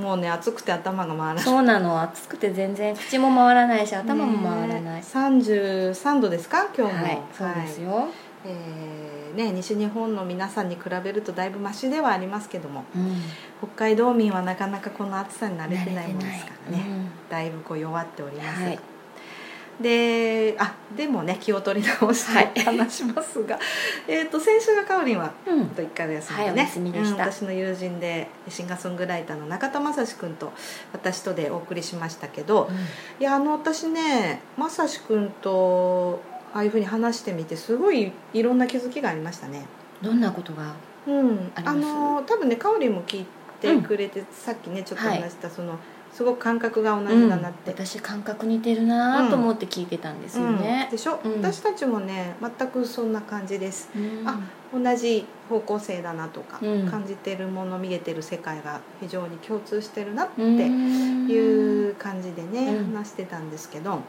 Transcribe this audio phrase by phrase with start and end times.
[0.00, 1.44] もうね暑くて頭が回らない。
[1.44, 2.00] そうなの。
[2.00, 6.68] 暑くて全然口も回らないし頭も回らない、ね33度ですか？
[6.76, 7.02] 今日も。
[7.04, 8.08] はいそうですよ、はい
[8.46, 13.20] えーね、西日本の皆さんに比べるとだいぶマシではありますけどもうん。
[13.58, 17.10] 北海道民はなかなかこの暑さに慣れてないもんですからね、うん。
[17.28, 18.78] だいぶこう弱っております、はい
[19.80, 22.48] であでもね気を取り直しはい。
[22.48, 23.58] て話しますが、
[24.06, 25.68] えー、と先週がかおりんはうん。
[25.70, 30.52] と1回お休みでね、はい私の友人でシンガーソングライターの中田正史君と
[30.92, 32.68] 私とでお送りしましたけど、
[33.18, 36.20] いやあの私ね正史君と
[36.52, 39.66] ああいうふうに話してみてすごいいろんな気づきがありましたね。
[40.02, 40.74] どんなことが
[41.06, 43.26] うん、あの多分ねかおりんも聞い
[43.60, 45.78] てくれて、さっきねちょっと話した、その
[46.20, 47.70] すごく感覚が同じだなって。
[47.70, 50.58] 私感覚似てるなと思って聞いてたんですようん。
[50.58, 51.32] ね、でしょ、うん。
[51.40, 53.88] 私たちもね全くそんな感じです。
[53.96, 54.28] うん。
[54.28, 54.38] あ
[54.70, 56.90] 同じ方向性だなとか、うん。
[56.90, 61.26] 感じてるもの見えてる世界が非常に共通してるなってうん。
[61.26, 62.94] いう感じでね、うん。
[62.94, 64.00] 話してたんですけど。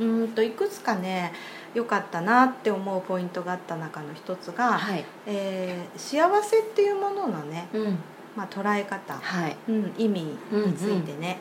[0.00, 1.32] うーんといくつかね
[1.74, 5.02] 良かったなって思うポイントがあった中の一つが、はい。
[5.26, 7.98] えー幸せっていうもののね、うん
[8.36, 9.56] まあ、捉え方、はい。
[9.68, 11.40] うん、意味についてね、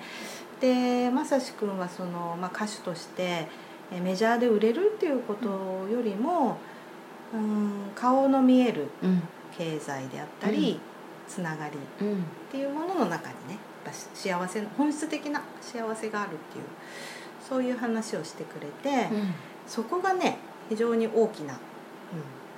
[0.59, 3.47] でまさしくんはその、まあ、歌手として
[3.91, 5.47] えーメジャーで売れるっていうこと
[5.89, 6.57] よりも、
[7.33, 9.21] うん、顔の見えるうん。
[9.57, 10.79] 経済であったり、
[11.27, 12.13] つながりうん。
[12.13, 12.17] っ
[12.49, 16.65] ていうものの中にねやっぱ幸せの本質的な幸せがあるっていう
[17.47, 19.09] そういう話をしてくれて、
[19.67, 20.37] そこがね
[20.69, 21.59] 非常に大きな、うん、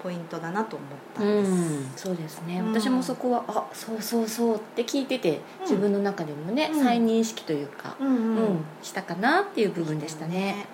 [0.03, 2.03] ポイントだなと思ったうんです。
[2.03, 2.73] んそうですね、うん。
[2.73, 5.61] 私もそこはあそうそうそうって聞いててうん。
[5.61, 6.83] 自分の中でもね、うん。
[6.83, 10.65] 再認識というか、うんしたかなっていう部分でしたね。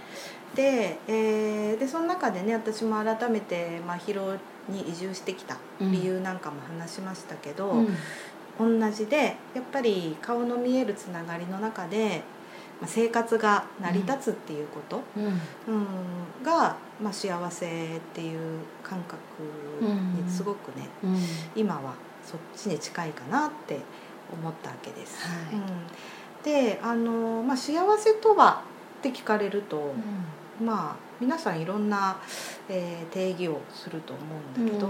[0.56, 3.98] で,、えーでその中でね私も改めて、まあ、
[4.72, 8.80] に移住してきた理由なんかも話しましたけど、うん。
[8.80, 12.39] 同じでやっぱり顔の見えるつながりの中で、まあ、
[12.86, 15.26] 生活が成り立つっていうこと、うん。
[15.26, 15.34] うん。
[16.44, 19.18] が、まあ、幸せっていう感覚
[19.84, 21.18] にすごくね、うん。
[21.56, 23.80] 今はそっちに近いかなって
[24.32, 25.28] 思ったわけです。
[25.28, 25.56] はい。
[25.56, 28.64] うん、であの、まあ、幸せとは
[29.00, 29.94] って聞かれると、
[30.64, 32.18] まあ皆さんいろんな、
[32.70, 34.22] えー定義をすると思
[34.58, 34.88] うんだけど、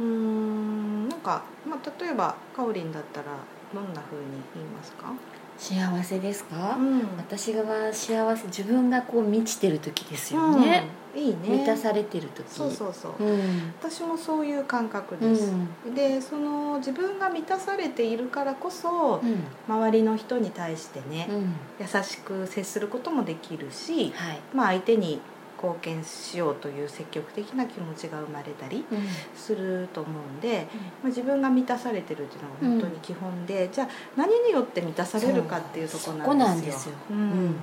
[0.00, 3.26] うんんなんか、まあ、例えばかおりんだったら
[3.74, 4.24] どんな風に
[4.54, 5.12] 言いますか、
[5.58, 7.00] 幸せですか、ん。
[7.16, 11.36] 私が幸せ自分がこう満ちてる時ですよね、うん、いいね。
[11.48, 12.48] 満たされてる時。
[12.48, 13.72] そうそうそう、うん。
[13.80, 15.94] 私もそういう感覚うです、ん。
[15.94, 19.44] でその自分が満たされているからこそ、うん。
[19.68, 21.54] 周りの人に対してね、うん。
[21.80, 24.40] 優しく接することもできるし、はい。
[24.54, 25.20] まあ、相手に
[25.60, 28.98] 貢献しようという積極的な気持ちが生まれたりうん。
[29.36, 30.66] すると思うんで、
[31.02, 36.94] まあ、自分が満たされてるっていうのが本当に基本で、じゃあ何によって満たされるかっていうとこなんんですすよ。
[37.10, 37.56] うん。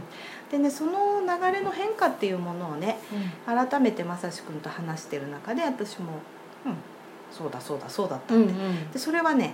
[0.52, 2.98] でねその流れの変化っていうものをね
[3.46, 6.20] 改めてまさしくんと話してる中で私も
[6.66, 6.76] 「うん
[7.32, 8.92] そうだそうだそうだった」って、うんうん。
[8.92, 9.54] でそれはね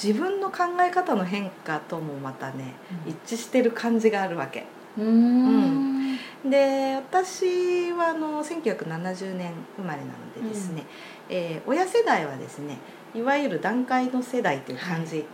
[0.00, 2.74] 自分の考え方の変化ともまたね
[3.06, 3.10] うん。
[3.10, 4.64] 一致してる感じがあるわけ。
[4.96, 5.97] うーん
[6.44, 10.84] で私はあの1970年生まれなのでですね、
[11.28, 12.78] えー親世代はですね
[13.14, 15.24] いわゆる団塊の世代という感じ、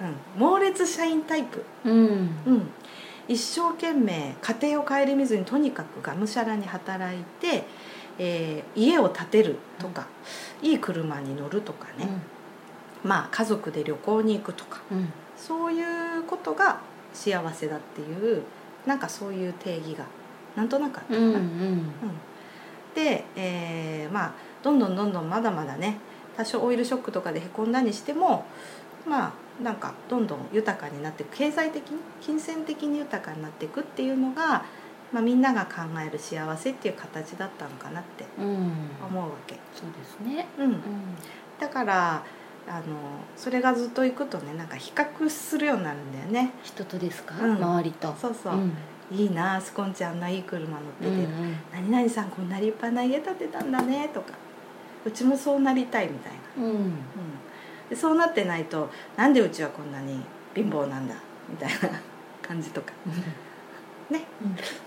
[0.00, 1.96] うん、猛烈社員タイプ、うん。
[2.46, 2.68] うん、
[3.28, 7.64] 一生懸命家庭を顧みずにとにかくがむしゃらに働いて、
[8.18, 10.06] えー家を建てるとか、
[10.62, 12.08] いい車に乗るとかね、
[13.02, 14.82] まあ家族で旅行に行くとか。
[14.90, 15.12] うん。
[15.36, 16.80] そういうことが
[17.12, 18.42] 幸せだっていう
[18.86, 20.04] なんかそういう定義が
[20.56, 21.26] なんとなくあったかな。
[21.26, 21.38] うんうん。
[21.38, 21.90] うん。
[22.94, 25.98] で、えーまあどんどんどんどんまだまだね
[26.36, 28.46] 多少オイルショックとかでへこんだにしても
[29.06, 31.36] まあなんかどんどん豊かになっていく。
[31.36, 34.64] 経済的に金銭的に豊かになっていくっていうのが、
[35.12, 38.46] まあ、みんなが考える幸せっていう形だったのかなってうん。
[39.06, 39.54] 思うわけ。
[39.74, 40.46] そうですね。
[40.58, 40.64] うん。
[40.64, 40.80] うん。
[41.60, 42.24] だから
[42.66, 42.82] あの
[43.36, 46.52] それがずっといくとねなんか比較するようになるんだよね。
[46.62, 47.34] 人とですか？
[47.38, 47.56] うん。
[47.56, 48.14] 周りと。
[48.20, 48.72] そうそう、ん
[49.10, 51.56] いいなスコンちゃんあんないい車乗ってて、うんうん。
[51.72, 54.32] 何々さんこんな立派な家建てたんだねとか。
[55.04, 56.72] うちもそうなりたいみたいな、うん。
[56.72, 56.92] うん、
[57.90, 60.20] でそうなってないとなんでうちはこんなに
[60.54, 61.14] 貧乏なんだ？
[61.48, 62.00] みたいな
[62.40, 62.92] 感じとか。
[64.10, 64.24] ね、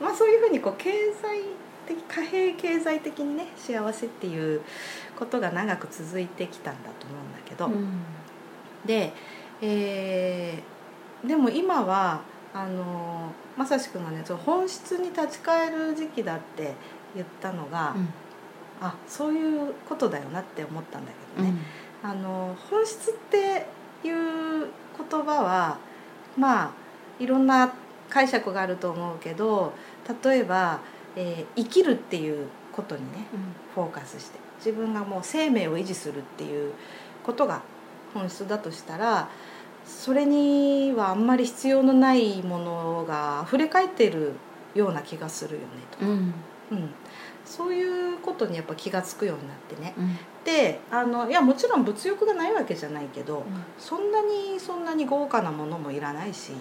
[0.02, 1.42] まあそういうふうにこう経済
[1.88, 4.62] 的貨幣経済的にね幸せっていう
[5.18, 8.00] ことが長く続いてきたんだと思うんだけど、うん。
[8.86, 9.14] で、
[9.62, 10.78] えー
[11.28, 12.22] でも今は
[12.54, 16.74] あのまさしくんがねその本質に立ち返る時期だって
[17.16, 17.96] 言ったのが、
[18.80, 21.56] あそういうことだよなって思ったんだけどね、
[22.04, 23.66] あの本質って
[24.08, 24.68] いう
[25.10, 25.80] 言葉は
[26.38, 26.72] まあ
[27.20, 27.74] いろんな
[28.10, 29.74] 解釈があると思うけど
[30.24, 30.80] 例えば、
[31.16, 33.26] えー生きるっていうことにね
[33.74, 36.74] フォーカスして自分がもう生命を維持するっていう
[37.24, 37.62] ことが
[38.14, 39.30] 本質だとしたら
[39.88, 44.34] それにはあんまり必要のないものが溢れ返っている
[44.76, 46.12] ような気がするよねと、うん。
[46.12, 46.78] うん。
[46.78, 46.90] うん、
[47.46, 49.94] そういうことにやっぱ気が付くようになってね。
[49.98, 50.18] うん。
[50.44, 53.46] であのいやもちろん物欲がないわけじゃないけど、
[53.78, 56.54] そんなにそんなに豪華なものもいらないし、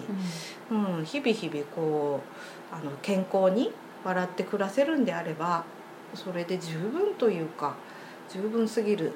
[0.69, 2.21] うん、日々日々こ
[2.71, 3.71] うあの健康に
[4.03, 5.63] 笑って暮らせるんであれば
[6.13, 7.75] それで十分というか
[8.29, 9.13] 十分すぎる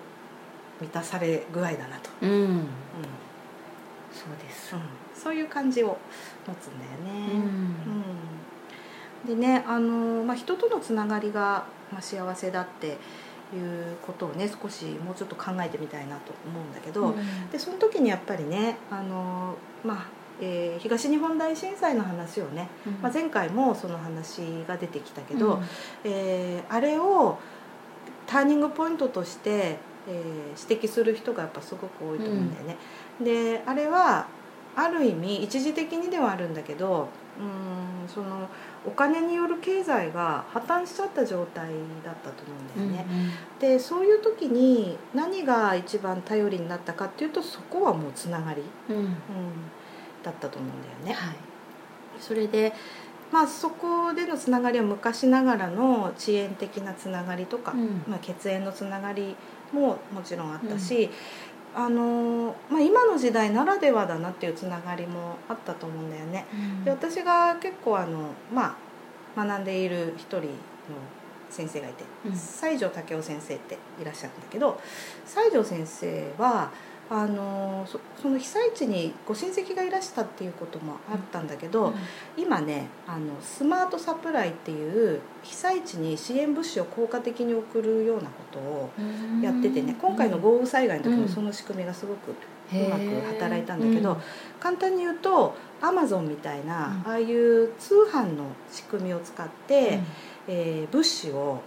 [0.80, 2.68] 満たされ具合だなと、うんうんうん
[4.12, 4.82] そうですうん
[5.32, 5.98] そういう感じを
[6.46, 7.32] 持つんだよね。
[7.34, 7.42] うん。
[9.32, 9.40] うん。
[9.40, 12.92] でねあの、まあ、人とのつながりが、まあ、幸せだってい
[13.58, 17.16] うことをね少しもうちょっと考えてみたいなと思うんだけど、
[17.50, 19.56] でその時にやっぱりねあの、
[19.86, 20.06] まあ
[20.42, 22.68] えー東日本大震災の話をね、
[23.02, 25.62] まあ、前回もその話が出てきたけど、
[26.04, 27.38] えーあれを
[28.28, 29.78] ターニングポイントとして、
[30.10, 32.78] えー指摘する人がやっぱすごく多いと思うんだよね。
[33.22, 34.28] であれは
[34.76, 37.10] ある意味一時的にではあるんだけど
[37.40, 38.48] うんその
[38.86, 41.70] お金による経済が破綻しちゃった状態
[42.04, 43.32] だったと思うんだよね。
[43.60, 48.96] でそういう時に何が一番頼りになったかっていうとそこはもうつながり、うん。
[48.96, 49.14] うんうん、
[50.24, 51.14] だったと思うんだよね。
[51.14, 51.36] はい。
[52.20, 52.74] それで
[53.32, 58.04] まあそこでのつながりは昔ながらの遅延的なつながりとか、うん。
[58.08, 59.36] まあ、血縁のつながり
[59.72, 61.10] ももちろんあったし、
[61.74, 66.46] あのまあ、今の時代ならではだなっていうつながりもあったと思うんだよね。
[66.84, 68.76] で私が結構あの、ま
[69.36, 70.48] あ、学んでいる一人の
[71.50, 74.80] 先生がいて、うん西条武雄先生っていらっしゃるんだけど
[75.26, 76.72] 西条先生は
[77.14, 81.94] あのそその被災地にご親戚がいらしたっていうこともあったんだけど、
[82.38, 88.90] 今ねあのスマートサプライっていう被災地に支援物資を効果的に送るようなことを
[89.44, 94.18] やっててね今回の豪雨災害の時もその仕組みがすごくうまく働いたんだけど、
[94.62, 97.12] 簡単に言うとアマゾンみたいな、うん。
[97.12, 100.00] ああいう通販の仕組みを使って、
[100.48, 101.62] えー物資を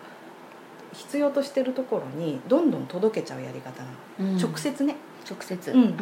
[0.94, 3.90] 必要としてるところにどんどん届けちゃうやり方な
[4.32, 4.96] の、直接ね
[5.28, 5.70] 直接。
[5.72, 5.94] うん。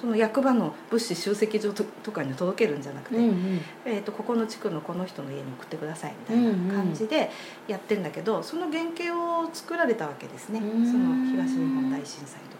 [0.00, 3.60] その役場の物資集積所ととかに届けるんじゃなくて、うんうん。
[3.84, 6.36] えー、とここの地区のこの人の家に送ってくださいみたい
[6.68, 7.30] な感じで
[7.66, 10.86] やってんだけど、その原型を作られたわけですね、うん。
[10.86, 12.58] その東日本大震災の時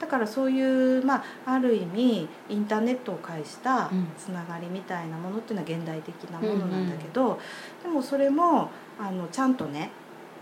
[0.00, 4.08] だからそういう、まあ、ある意味インターネットを介したうん。
[4.18, 7.40] つながりみたいなものっていうのは現代的なものなんだけど、
[7.82, 9.90] でもそれもあのちゃんとね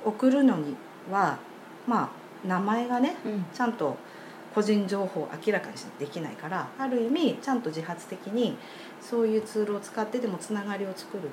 [0.04, 0.74] 送るのに
[1.10, 1.38] は
[1.86, 3.44] まあ名前がねうん。
[3.54, 3.96] ちゃんと
[4.54, 8.56] 個人情報を明らかにしできないからある意味ちゃんと自発的に
[9.00, 11.26] そういうツールを使ってでもつながりを作るっ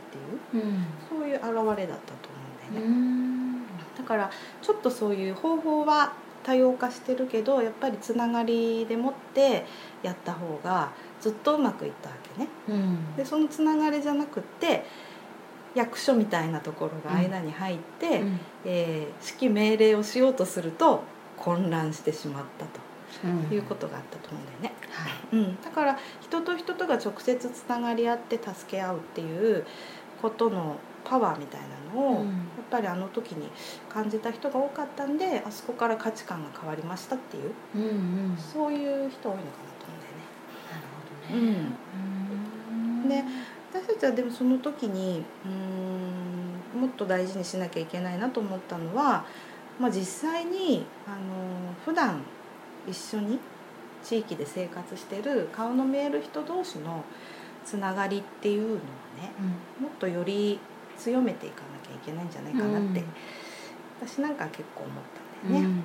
[0.51, 0.86] ていううん。
[1.10, 1.46] そういう現
[1.77, 2.38] れだったと思
[2.70, 3.63] うんだよね、うん。
[3.98, 9.65] だからちょっとそういう方法は多様化してるけどやっぱりつながりでもって
[10.01, 12.48] やった方がずっとうまくいったわけね。
[12.70, 13.15] うん。
[13.15, 14.86] でそのつながりじゃなくって
[15.75, 18.39] 役所みたいなところが間に入って、うん。
[18.65, 21.03] えー指揮命令をしようとすると
[21.38, 22.88] 混乱してしまったと
[23.27, 24.73] いうことがあったと思うんだよね。
[24.89, 25.13] はい。
[25.33, 29.65] うん、だから人と人とが直接つながり合って助け合うっていう
[30.21, 32.27] ことのパワーみたいなのを、うん。
[32.27, 32.35] やっ
[32.69, 33.49] ぱりあの時に
[33.89, 37.85] 感じた人が多かったんであそこから価値観が変わりましたっていううんう
[38.33, 38.38] ん。
[38.38, 40.23] そういう人多いのかなと思うんだよね。
[40.71, 41.67] なるほどね。
[43.03, 43.09] うん。
[43.09, 43.23] で
[43.71, 45.51] 私たちはでもその時にうー
[46.77, 49.25] んもっと大事にしなきゃいけないなと思ったのは、
[49.79, 52.21] まあ、実際にあの普段
[52.88, 53.39] 一緒に
[54.03, 57.03] 地域で生活してる顔の見える人同士の
[57.65, 58.81] つながりっていうのをね
[59.79, 60.59] もっとより
[60.98, 63.03] 強めていかなきゃいけないんじゃないかなって、
[64.01, 65.03] 私なんかは結構思っ
[65.41, 65.81] たんだよね。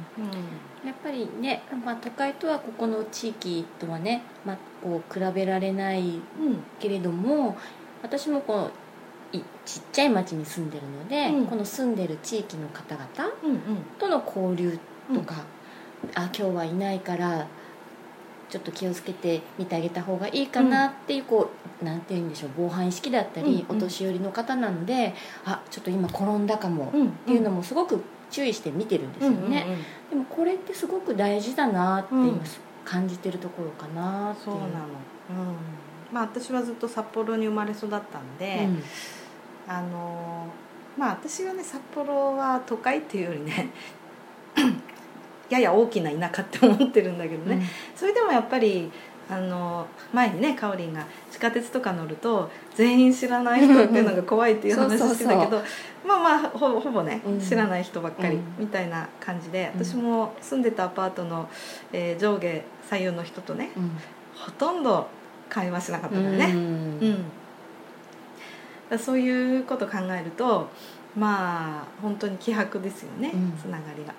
[0.85, 6.07] やっぱりね、まあ、都会とはここの地域とはね、まあ、こう比べられないうん。
[6.09, 6.11] う
[6.51, 7.57] んけれども
[8.03, 8.71] 私もこ
[9.33, 11.47] ういちっちゃい町に住んでるので、うん。
[11.47, 13.59] この住んでる地域の方々うんうん。
[13.99, 14.79] との交流
[15.13, 15.45] とか、
[16.15, 17.47] あ今日はいないから
[18.49, 21.51] ちょっと気をつけて見てあげた方がいいかなっていうこ
[21.83, 23.77] うなんて言うんでしょう防犯意識だったり、うんうん。
[23.79, 29.65] お年寄りの方なのであちょっと今転んだかもうんっていうのもすごく注意して見てるんですよね、
[30.11, 32.41] でもこれってすごく大事だなってうん今
[32.85, 34.77] 感じてるところかなっていそうなの、うん、
[36.13, 38.83] まあ私はずっと札幌に生まれ育ったんで、うん。
[39.67, 40.47] あの
[40.97, 43.71] まあ私はね札幌は都会っていうよりね
[45.51, 47.63] やや大きな田舎って思ってるんだけどね、
[47.95, 48.91] それでもやっぱり
[49.29, 55.63] あの前にねかおりんが地下鉄とか乗ると全員知らない人っていうのが怖いっていう話してたけど
[56.07, 57.41] まあまあほぼほぼね、うん。
[57.41, 58.43] 知らない人ばっかりうん。
[58.59, 59.85] みたいな感じで、うん。
[59.85, 61.49] 私も住んでたアパートの、
[61.93, 63.91] えー上下左右の人とねうん。
[64.35, 65.09] ほとんど
[65.49, 66.53] 会話しなかったうんからね、
[68.91, 68.99] うん。
[68.99, 70.69] そういうこと考えると
[71.17, 73.53] まあ本当に気迫ですよね、うん。
[73.59, 74.13] つながりが。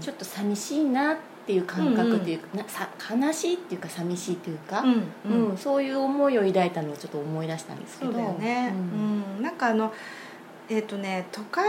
[0.00, 5.56] ちょっと寂しいなっていう感覚っていうか、なさ悲しいっていうか寂しいっていうか、うんうん。
[5.56, 8.12] そういう思いを抱いたのをちょっと思い出したんですけど。
[8.12, 9.24] そうだよね、うん。
[9.36, 9.42] うん。
[9.42, 9.92] なんかあの
[10.68, 11.66] えーとね、都会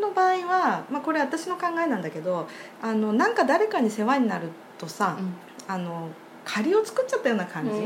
[0.00, 2.48] の場合は、まあ、これ私の考えなんだけど
[2.80, 5.18] あのなんか誰かに世話になるとさ、
[5.66, 6.08] あの
[6.44, 7.80] 借りを作っちゃったような感じに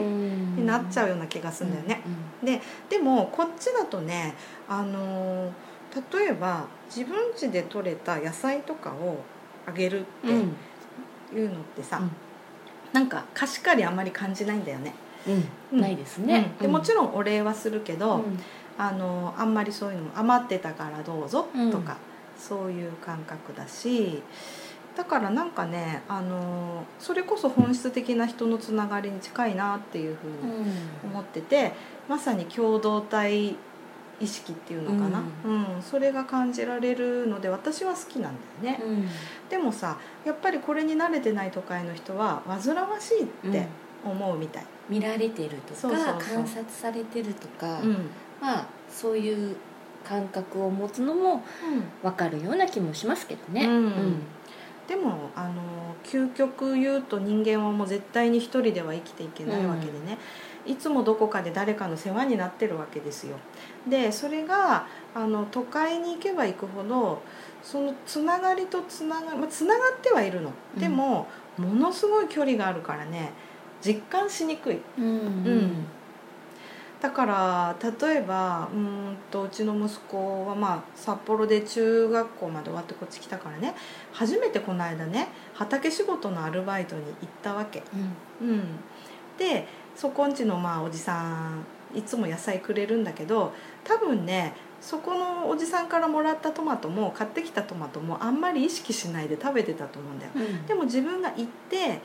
[0.56, 2.02] になっちゃうような気がするんだよね、
[2.44, 2.60] で
[2.90, 4.34] でもこっちだとね
[4.68, 5.50] あの
[6.12, 9.20] 例えば自分家で採れた野菜とかを
[9.68, 10.56] あげるってうん。
[11.38, 12.10] いうのってさ、うん。
[12.92, 14.94] なんか貸し借りあんまり感じないんだよね、
[15.72, 15.80] うん。
[15.80, 16.62] ないですね、うん。
[16.62, 18.24] でもちろろんお礼はするけど、
[18.78, 21.70] あのあんまりそういうのも余ってたからどうぞうん。
[21.70, 21.96] とか、
[22.38, 24.22] そういう感覚だし
[24.96, 30.72] だからなんかねあのそれこそ本質的な人のつながりに近いなっていうふうに
[31.04, 31.72] 思ってて
[32.08, 33.56] まさに共同体
[34.20, 35.82] 意識っていうのかな、うん。
[35.82, 38.32] それが感じられるので私は好きなん
[38.62, 38.80] だよね、
[39.48, 43.66] でもさやっぱりこれに慣れてない都会の人は煩わしいって
[44.04, 48.10] 思うみたい、見られてるとか観察されてるとか、うん。
[48.40, 49.56] まあそういう
[50.04, 51.42] 感覚を持つのも
[52.02, 53.66] 分かるような気もしますけどね。
[53.66, 54.22] うん。
[54.86, 55.52] でもあの
[56.02, 60.16] 究極言うと人間はもう絶対に一人では生きていけないわけでね、
[60.66, 63.36] いつもどこかで誰かの世話になってるわけですよ。
[63.88, 67.22] でそれがあの都会に行けば行くほど
[67.62, 70.80] そのつながりとつなが,、まあ、つながってはいるの、うん。
[70.80, 73.32] でもものすごい距離があるからね
[73.80, 74.80] 実感しにくい。
[74.98, 75.04] うん。
[75.04, 75.86] うん。
[77.00, 83.74] だから例えばうーんとうちの息子はまあ札幌で中学校まで終わってこっち来たからね
[84.12, 87.84] 初めてこの間ね畑仕事のアルバイトに行ったわけ、
[88.42, 88.60] うん、
[89.38, 93.52] でそこんちのまあおじさんいつも野菜くれるんだけど
[93.82, 100.32] 多分ねそこのおじさんからもらったトマトも買ってきたトマトもあんまり意識しないで食べてたと思うんだよ。
[100.36, 100.66] うん。
[100.66, 102.00] でも自分が行って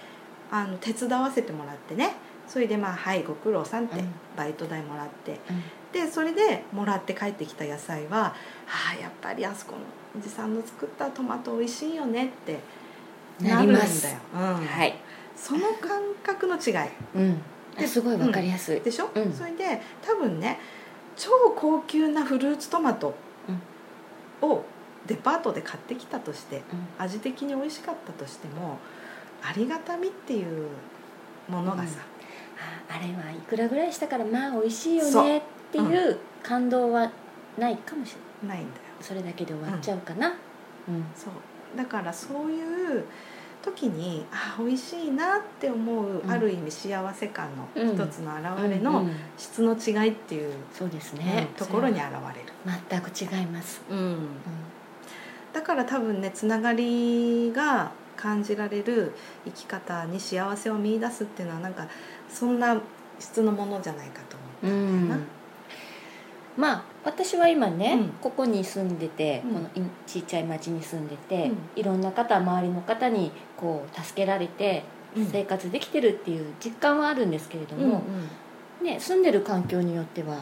[0.50, 2.16] あの手伝わせてもらってね。
[2.48, 4.08] それでまあ「はいご苦労さん」ってうん。
[4.36, 5.40] バイト代もらって。
[5.50, 5.64] うん。
[5.92, 8.34] でそれでもらって帰ってきた野菜は
[8.68, 9.80] 「ああやっぱりあそこの
[10.20, 12.60] おじさんの作ったトマト美味しいよね」って
[13.40, 13.88] なるんだよ、
[14.34, 14.40] うん。
[14.66, 14.96] はい、
[15.36, 16.90] その感覚の違い。
[17.16, 17.42] うん、で
[17.88, 19.34] すごい分かりやすい、でしょ、うん。
[19.34, 20.60] それで多分ね
[21.16, 23.16] 超高級なフルーツトマト
[24.42, 24.64] を
[25.06, 26.62] デパートで買ってきたとして
[26.98, 28.80] 味的に美味しかったとしても
[29.42, 30.68] ありがたみっていう
[31.50, 32.00] ものがさ、
[32.90, 37.12] ああれはいくらぐらいしたからまあ美味しいよねっていう感動は
[37.58, 38.58] ないかもしれない。
[38.58, 38.84] ないんだよ。
[39.00, 41.06] それだけで終わっちゃうかな、うん。
[41.16, 41.78] そう。
[41.78, 43.06] だからそういう
[43.64, 46.30] 時にあ美味しいなって思う、うん。
[46.30, 52.04] ある意味幸せ感の一つの表れうの質の違いっていう、そうですうんね、ところに現
[52.36, 52.54] れる、
[52.90, 54.18] 全く違います、うん。
[55.54, 59.14] だから多分ねつながりが感じられる
[59.46, 61.88] 生き方に幸せを見出すっていうのはなんか
[62.30, 62.80] そんな
[63.20, 65.28] 質のものじゃないかと思ううんだよな、ん
[66.58, 68.10] まあ私は今ね、うん。
[68.22, 69.54] ここに住んでて、うん。
[69.54, 71.58] このいちっちゃい町に住んでて、うん。
[71.76, 74.84] いろんな方周りの方にこう助けられて
[75.16, 75.26] うん。
[75.26, 77.90] 生活できてるっていう実感はあるんですけれどうんうん。
[77.90, 78.02] も、
[78.82, 80.40] ね、住んでる環境によっては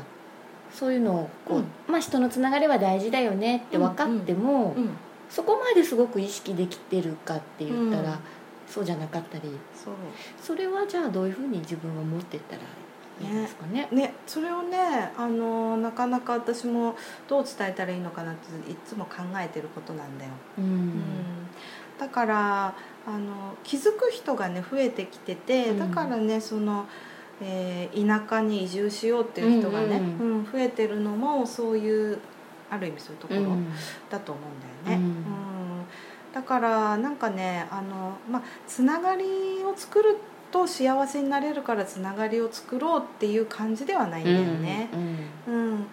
[0.72, 1.65] そういうのをこう、うん。
[1.88, 4.89] まあ、人のつながりは大事だよねって分かっても、うん
[5.30, 8.18] そこまですごく意識できてるかって言ったら、うん。
[8.68, 9.50] そうじゃなかったり。
[10.41, 12.62] それはじゃあどういうふうに自分は持ってったら
[13.22, 13.88] いいんですかね。
[13.92, 16.96] ね、それをねあのなかなか私も
[17.28, 20.63] どう伝えたらいいのかなっていつも考えてることなんだよ、うん。
[20.66, 21.01] うん。
[22.00, 22.75] だから
[23.06, 25.80] あの気づく人がね増えてきててうん。
[25.80, 26.88] だからねその、
[27.42, 32.20] えー田舎に移住しようっていう人がね、うんうん増えてるのもそういう
[32.70, 33.68] ある意味そういうところうん。
[34.10, 35.06] だと思うんだよね。
[35.06, 35.12] うん。
[35.12, 35.22] うん。
[36.34, 39.25] だからなんかねあの、まあ、つながり
[39.63, 44.89] を作るっと幸せになれるからつながりを作ろうっていう感じではないんだよね。
[45.48, 45.86] うんうんうん、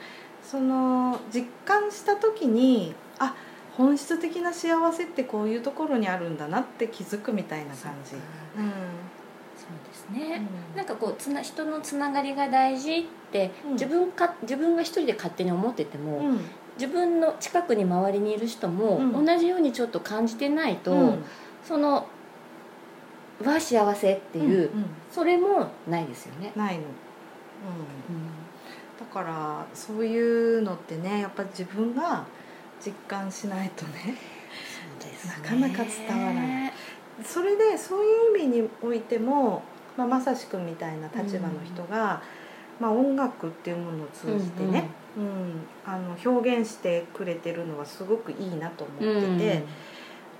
[0.42, 3.34] その実感した時にあ
[3.76, 8.16] 本質的な幸せってこういうところにあるんだなって気づくみたいな感じ。
[8.16, 8.20] うん。
[9.56, 10.76] そうですね、うん。
[10.76, 13.72] なんかこうつな人のつながりが大事って、うん。
[13.74, 16.40] 自分か自分が一人で勝手に思ってても、うん。
[16.76, 19.24] 自分の近くに周りにいる人もうん。
[19.24, 21.24] 同じようにちょっと感じてないと、うん。
[21.64, 22.06] その
[23.44, 24.86] は幸せっていう、うんうん。
[25.10, 26.52] それもないですよね。
[26.56, 26.88] ないの、うん、
[28.98, 32.24] だからそういうのってねやっぱ自分が
[32.84, 34.16] 実感しないとね
[35.00, 36.72] そうですなかなか伝わらない。
[37.24, 39.62] それでそういう意味においても、
[39.96, 42.22] まあ、まさしくんみたいな立場の人が、
[42.78, 49.64] まあ、音楽っていうものを通じてね、うんあの表現してくれてるのはすごくいいなと思って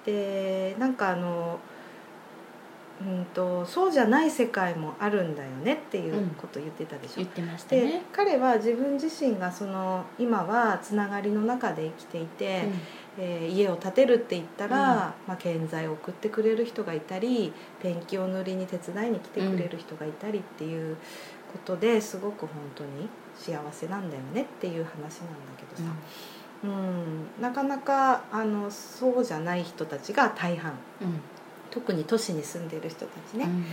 [0.05, 1.59] て、でなんかあの、
[3.01, 7.15] うん、とそうじゃない世界もあるんだよねっていうことを言ってたでしょ。
[7.19, 8.03] 言ってましたでね。
[8.13, 12.69] 彼は自分自身がその今はつながりの中で生きていて、
[13.17, 14.97] えー家を建てるって言ったら、うん。
[14.97, 20.97] まあ、建材を送ってくれる人がいたりペンキを塗りに手伝いに来てくれる人がいたりっていう
[21.53, 25.03] ことですごく本当に幸せなんだよねっていう話なん。
[25.09, 25.11] だ
[25.57, 25.95] けどさ、
[26.65, 27.43] うん。
[27.43, 30.73] なかなかあのそうじゃない人たちが大半。
[31.01, 31.21] うん
[31.71, 33.45] 特に都市に住んでいる人たちね。
[33.45, 33.65] うん。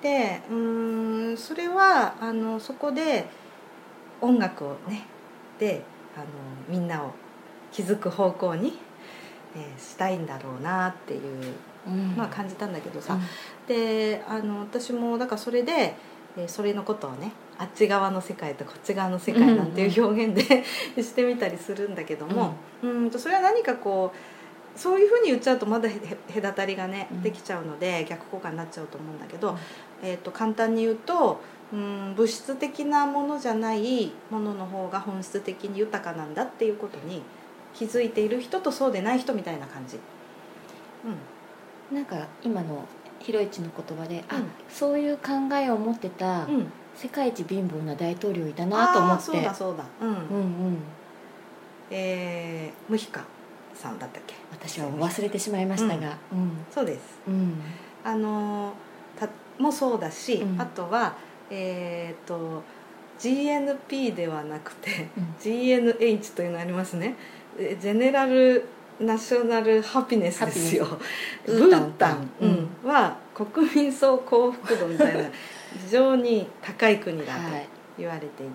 [0.00, 3.26] でうーんそれはあのそこで
[4.20, 5.04] 音楽をね
[5.58, 5.82] で
[6.16, 6.26] あの
[6.68, 7.12] みんなを
[7.72, 8.78] 気づく方向に、
[9.56, 11.54] えーしたいんだろうなっていう
[11.86, 12.16] うん。
[12.16, 13.20] のは感じたんだけどさ、うん。
[13.66, 15.94] であの私もだからそれで、
[16.36, 20.64] えーそれのことをねあっち側の世界とこっち側の世界なんていう表現で、
[21.02, 24.16] してみたりするんだけども、うんとそれは何かこう
[24.76, 25.88] そういうふうに言っちゃうとまだ
[26.34, 27.22] 隔たりがねうん。
[27.22, 29.56] できちゃうので逆効果になっちゃうと思うんだけど、うん。
[30.02, 31.40] えー、と簡単に言うと
[31.72, 37.22] うん物質的なものじゃないものの方が本質的に豊かなんだっていうことに
[37.74, 39.98] 気づいている人とそうでない人みたいな感じ。
[41.92, 42.86] なんか今の
[43.18, 44.50] ひろいちの言葉で、あうん。
[44.68, 49.22] そういう考えを持ってたうん、うん、世界一貧乏な大統領いたなと思って。
[49.22, 50.08] そうだそうだ、うん。
[50.08, 50.16] うんう
[50.70, 50.78] ん。
[51.90, 53.24] えー、ムヒカ
[53.82, 54.34] さんだったっけ？
[54.52, 56.50] 私は忘れてしまいましたがうん。
[56.72, 57.00] そうです。
[57.26, 57.60] うん。
[58.04, 58.72] あの
[59.18, 60.60] たもそうだし、うん。
[60.60, 61.14] あとは
[61.50, 62.62] えっ、と
[63.18, 65.34] GNP ではなくてうん。
[65.40, 67.14] GNH というのありますね。
[67.58, 68.64] えジェネラル
[69.00, 70.84] ナショナルハピネスですよ。
[70.84, 70.96] ハ
[71.46, 72.50] ブータン、ううん。
[72.86, 75.24] ん、は国民総幸福度みたいな
[75.84, 77.68] 非常に高い国だとはい。
[77.98, 78.52] 言われていて、うん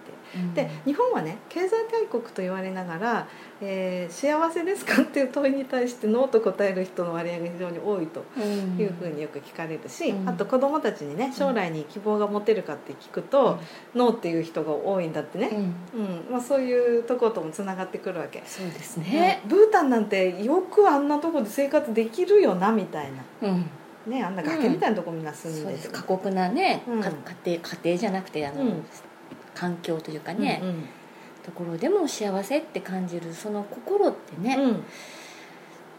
[0.54, 3.28] で日本はね経済大国と言われながら、
[3.62, 8.80] えー幸せですかっていう問いに対してノーと答える人の割合が非常に多いとうん。
[8.80, 10.30] いうふうによく聞かれるし、うん。
[10.30, 13.60] あと子どもたちにね将来に希望が持てるかって聞くと、
[13.96, 15.60] ノーっていう人が多いんだってね、うん。
[15.60, 16.32] うん。
[16.32, 18.44] まあ、そういうとこともつながってくるわけ。
[18.46, 19.06] そうですね。
[19.12, 23.10] ね、ブータンなんてよくあんなとこで生活できるよなみたい
[23.42, 23.70] な、うん。
[24.12, 25.90] ね、あんな崖みたいなとこみんな住んでて、です。
[25.92, 27.02] 過酷なね、うん。
[27.02, 27.10] か
[27.44, 28.86] 家庭家庭じゃなくてあの、うん
[29.58, 30.84] 環境というかね、うん
[31.44, 34.64] ところでも幸せって感じるその心ってね、うん。
[34.64, 34.80] うんっ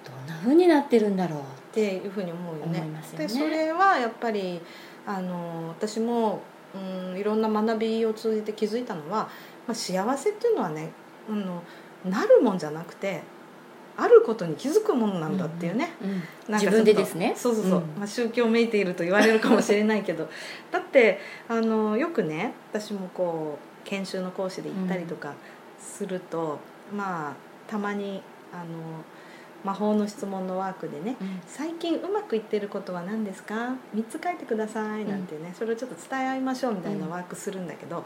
[0.08, 1.40] どんな風になってるんだろう
[1.74, 2.78] ていうふうに思うよね。
[2.78, 4.60] よねでそれはやっぱり
[5.06, 6.40] あの私も、
[6.74, 9.28] うん、いろんな学びを通じて気づいたのは、
[9.66, 10.90] まあ、幸せっていうのはね、
[11.28, 13.22] うん、なるもんじゃなくて
[14.00, 16.11] あることに気づくものなんだっていうね、うん
[16.48, 17.34] なんか自分でですね。
[17.37, 17.87] そうそうそう、うん。
[17.98, 20.30] まあ、宗教めいていると言われるかもしれないけど。
[20.70, 25.34] だってあのよくね私もこう研修の講師で行ったりとか
[25.80, 26.61] すると、
[26.96, 27.32] まあ
[27.66, 28.64] たまにあの
[29.64, 31.40] 魔法の質問のワークでねうん。
[31.48, 38.04] 最近うまくいってることは何ですか？3つ書いてくださいなんてね、それをちょっと伝え合いましょうみたいなワークするんだけど、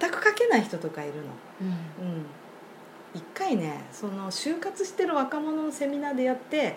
[0.00, 1.22] 全く書けない人とかいるの。
[1.60, 1.66] うん。
[1.66, 2.26] うん、
[3.14, 6.76] 一回ねその就活してる若者のセミナーでやって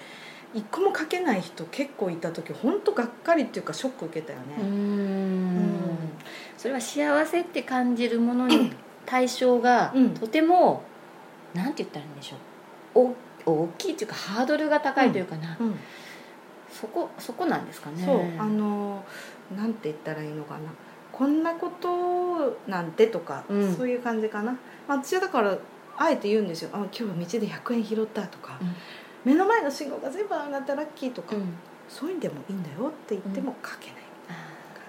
[0.54, 4.64] 一個も書けない人結構いた時本当がっかりっていうかショック受けたよね。
[4.64, 5.80] ん。
[6.58, 8.74] それは幸せって感じるものに
[9.06, 10.10] 対象がうん。
[10.14, 10.84] とても、
[11.54, 12.36] なんて言ったらいいんでしょ
[13.02, 13.16] う。
[13.46, 15.80] お大きいというかハードルが高いというかな、うん。
[16.70, 18.04] そこそこなんですかね。
[18.06, 18.20] そう。
[18.38, 19.04] あの
[19.56, 20.62] なんて言ったらいいのかな。
[21.14, 23.76] こんなことなんてとか、うん。
[23.76, 24.52] そういう感じかな、
[24.88, 25.58] まあ、私はだから
[26.02, 28.76] あえて言うんですよ「あ今日道で100円拾った」とか、うん。
[29.24, 31.54] 目の前の信号が全部ああなったらラッキー」とか、うん。
[31.88, 33.96] そういうんでもいいんだよって言っても書けない。
[34.30, 34.34] あ
[34.74, 34.84] 感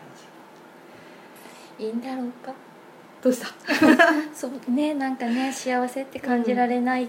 [1.78, 2.52] じ、ーいいんだろうか？
[3.22, 3.48] どうした？
[4.34, 7.08] そうねなんかね幸せって感じられないっ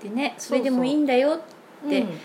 [0.00, 1.40] てね、それでもいいんだよっ
[1.88, 2.18] て、うん。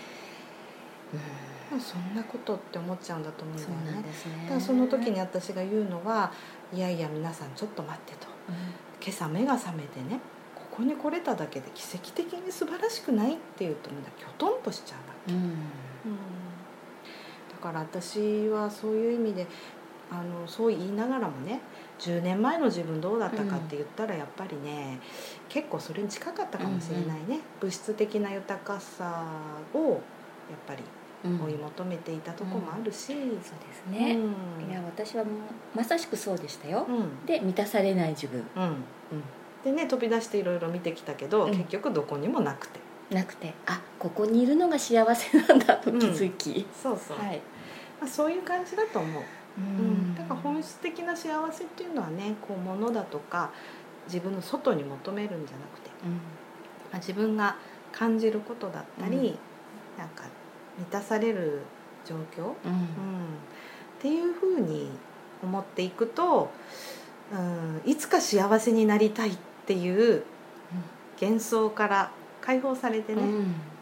[1.80, 4.04] そんなことって思っちゃうんだと思うんだよね。
[4.44, 6.30] だからその時に私が言うのは
[6.72, 8.28] いやいや皆さんちょっと待ってと。
[9.04, 10.18] 今朝目が覚めてね
[10.76, 15.50] ここに来れただけで奇跡的に素晴らしくないっていうとみんなきょとんとしちゃうわけうん。
[17.50, 19.46] だから私はそういう意味で
[20.10, 21.60] あのそう言いながらもね
[21.98, 25.00] 10年前の自分どうだったかって言ったらやっぱりね、
[25.48, 29.24] 結構それに近かったかもしれないね、物質的な豊かさ
[29.72, 30.00] をやっ
[30.66, 30.82] ぱり
[31.24, 31.42] うん。
[31.46, 33.40] 追い求めていたとこもあるし、そうで
[33.72, 34.18] すね、
[34.62, 34.70] うん。
[34.70, 35.34] いや私はもう
[35.74, 37.24] まさしくそうでしたよ、うん。
[37.24, 38.84] で満たされない自分、うん
[39.66, 41.50] でね飛び出していろいろ見てきたけど、うん。
[41.50, 42.78] 結局どこにもなくて。
[43.10, 43.52] なくて。
[43.66, 47.40] あここにいるのが幸せなんだと気づき、そうそう、はい、
[48.00, 49.24] まあ、そういう感じだと思う、う
[49.60, 50.14] うん。
[50.14, 53.50] だから本質的な幸せっていうのはねこう物だとか
[54.06, 56.12] 自分の外に求めるんじゃなくて、うん。
[56.12, 56.18] ま
[56.92, 57.56] あ、自分が
[57.90, 59.24] 感じることだったり、うん。
[59.98, 60.22] なんか
[60.78, 61.62] 満たされる
[62.04, 62.46] 状況、うん。
[62.46, 62.52] うん、っ
[64.00, 64.90] ていうふうに
[65.42, 66.50] 思っていくと、
[67.32, 70.22] うん、いつか幸せになりたいっていう
[71.20, 73.22] 幻想から解放されてね、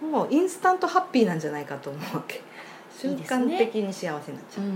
[0.02, 0.10] うん。
[0.10, 2.36] もうインスタントハッピーなんじゃないかと思うわけ。
[2.36, 2.40] い
[2.96, 4.72] 瞬間的に幸せになっちゃう、うん。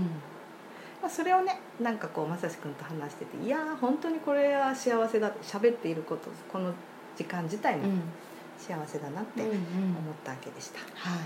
[1.01, 6.73] まあ、それをねなんかこうまさしくんと話してていやー本当にこれは幸せだ喋っていることこの
[7.15, 8.01] 時間自体もうん。
[8.59, 9.61] 幸せだなって思うんうん。
[9.61, 9.63] っ
[10.23, 10.79] たわけでした。
[10.79, 11.19] はい。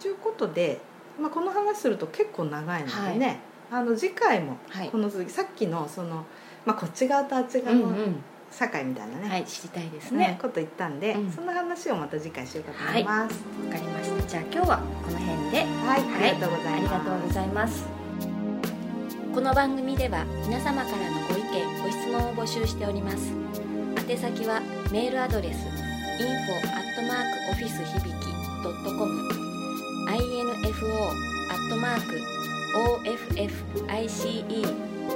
[0.00, 0.80] ということで、
[1.18, 4.90] まあ、この話すると結構長いのでね、あの次回もはい。
[4.90, 6.26] この続き、さっきのその、
[6.64, 8.16] まあ、こっち側とあっち側のうんうん。
[8.50, 10.18] 社会みたいなね,、はい知りたいですね。
[10.18, 11.32] ねこと言ったんで、うん。
[11.32, 13.40] その話をまた次回しようかと思います。
[13.66, 14.28] わかりました。
[14.28, 15.58] じゃあ今日はこの辺で。
[15.58, 16.30] はい、はい。
[16.30, 16.94] ありがとうございます。
[16.94, 17.86] ありがとうございます。
[19.34, 23.32] この番組では皆様からのご意見ご質問を募集しております。
[24.06, 25.56] 宛先はメールアドレス
[26.20, 26.82] info
[27.50, 27.72] office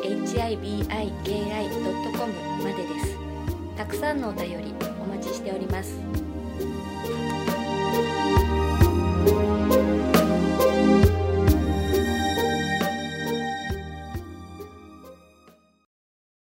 [0.03, 0.57] hibiki.com
[2.63, 3.17] までです。
[3.77, 6.16] たくさんのお便りお待ちしております。